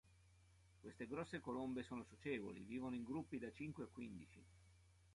Queste 0.79 1.05
grosse 1.05 1.39
colombe 1.39 1.83
sono 1.83 2.03
socievoli; 2.03 2.63
vivono 2.63 2.95
in 2.95 3.03
gruppi 3.03 3.37
da 3.37 3.51
cinque 3.51 3.83
a 3.83 3.87
quindici. 3.91 4.43